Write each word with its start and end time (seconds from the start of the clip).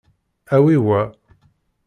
Awi 0.55 0.75
wa. 0.87 1.01